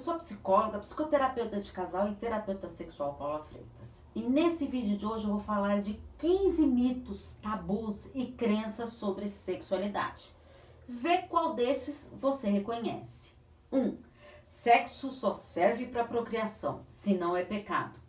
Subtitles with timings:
[0.00, 4.02] sou psicóloga, psicoterapeuta de casal e terapeuta sexual Paula Freitas.
[4.14, 9.28] E nesse vídeo de hoje eu vou falar de 15 mitos, tabus e crenças sobre
[9.28, 10.34] sexualidade.
[10.88, 13.32] Vê qual desses você reconhece.
[13.70, 13.78] 1.
[13.78, 13.98] Um,
[14.42, 18.00] sexo só serve para procriação, se não é pecado.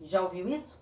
[0.00, 0.80] Já ouviu isso?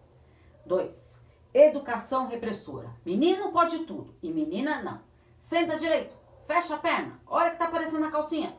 [0.64, 1.20] 2.
[1.52, 2.88] Educação repressora.
[3.04, 5.00] Menino pode tudo e menina não.
[5.40, 6.14] Senta direito,
[6.46, 8.56] fecha a perna, olha que tá aparecendo na calcinha.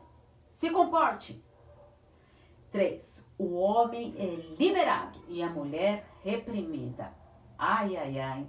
[0.52, 1.42] Se comporte.
[2.74, 3.24] 3.
[3.38, 4.26] O homem é
[4.58, 7.12] liberado e a mulher reprimida.
[7.56, 8.46] Ai, ai, ai.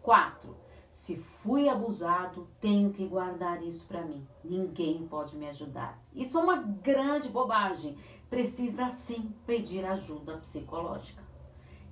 [0.00, 0.56] 4.
[0.88, 4.24] Se fui abusado, tenho que guardar isso para mim.
[4.44, 6.00] Ninguém pode me ajudar.
[6.14, 7.98] Isso é uma grande bobagem.
[8.30, 11.24] Precisa sim pedir ajuda psicológica.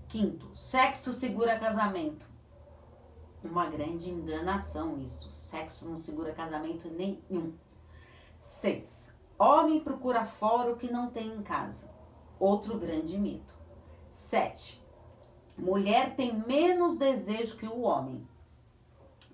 [0.07, 2.25] Quinto, sexo segura casamento.
[3.43, 5.29] Uma grande enganação isso.
[5.33, 7.53] Sexo não segura casamento nenhum.
[8.41, 9.13] 6.
[9.45, 11.91] Homem procura fora o que não tem em casa.
[12.38, 13.52] Outro grande mito.
[14.12, 14.80] 7.
[15.59, 18.24] Mulher tem menos desejo que o homem.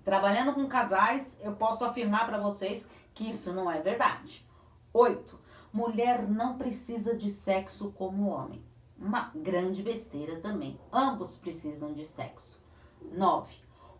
[0.03, 4.43] Trabalhando com casais, eu posso afirmar para vocês que isso não é verdade.
[4.91, 5.39] 8.
[5.71, 8.65] Mulher não precisa de sexo como homem.
[8.97, 10.79] Uma grande besteira também.
[10.91, 12.65] Ambos precisam de sexo.
[13.11, 13.53] 9.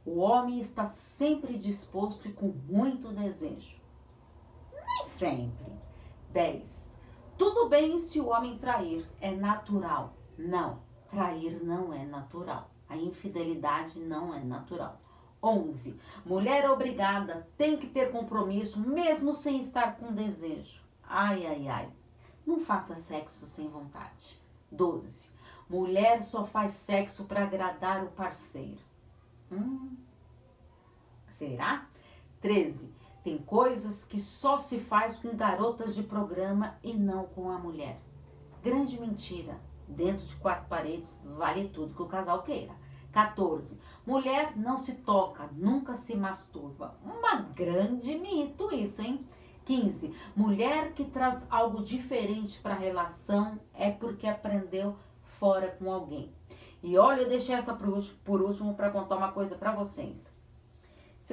[0.03, 3.79] O homem está sempre disposto e com muito desejo.
[4.73, 5.88] Nem sempre.
[6.31, 6.95] 10.
[7.37, 10.13] Tudo bem se o homem trair, é natural.
[10.37, 12.69] Não, trair não é natural.
[12.87, 14.99] A infidelidade não é natural.
[15.41, 15.97] 11.
[16.25, 20.81] Mulher obrigada tem que ter compromisso mesmo sem estar com desejo.
[21.03, 21.89] Ai, ai, ai.
[22.45, 24.39] Não faça sexo sem vontade.
[24.71, 25.29] 12.
[25.69, 28.81] Mulher só faz sexo para agradar o parceiro.
[29.51, 29.95] Hum.
[31.27, 31.87] Será?
[32.41, 32.93] 13.
[33.23, 37.99] Tem coisas que só se faz com garotas de programa e não com a mulher.
[38.63, 39.59] Grande mentira.
[39.87, 42.73] Dentro de quatro paredes vale tudo que o casal queira.
[43.11, 43.79] 14.
[44.05, 46.95] Mulher não se toca, nunca se masturba.
[47.03, 49.27] Uma grande mito isso, hein?
[49.65, 50.13] 15.
[50.35, 56.31] Mulher que traz algo diferente para a relação é porque aprendeu fora com alguém.
[56.81, 60.38] E olha, eu deixei essa por último para contar uma coisa para vocês.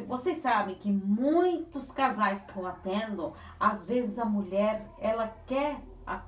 [0.04, 5.80] Vocês sabem que muitos casais que eu atendo, às vezes a mulher ela quer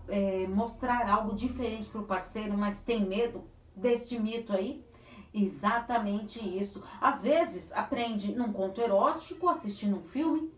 [0.08, 4.84] é, mostrar algo diferente para o parceiro, mas tem medo deste mito aí.
[5.32, 6.82] Exatamente isso.
[7.00, 10.52] Às vezes aprende num conto erótico, assistindo um filme,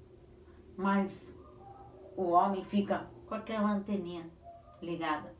[0.76, 1.36] mas
[2.16, 4.30] o homem fica com aquela anteninha
[4.80, 5.34] ligada.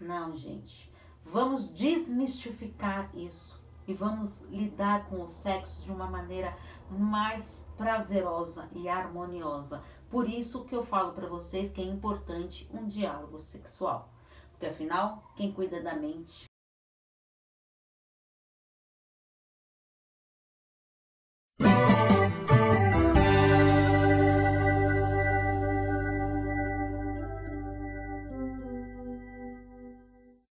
[0.00, 0.92] Não, gente.
[1.24, 6.56] Vamos desmistificar isso e vamos lidar com o sexo de uma maneira
[6.90, 9.82] mais prazerosa e harmoniosa.
[10.08, 14.12] Por isso que eu falo para vocês que é importante um diálogo sexual,
[14.50, 16.46] porque afinal, quem cuida da mente